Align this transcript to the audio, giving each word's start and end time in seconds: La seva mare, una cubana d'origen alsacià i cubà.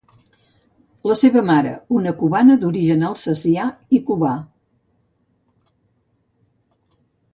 La 1.09 1.17
seva 1.19 1.43
mare, 1.49 1.73
una 1.97 2.13
cubana 2.21 2.57
d'origen 2.63 3.05
alsacià 3.11 3.67
i 3.99 4.03
cubà. 4.09 4.33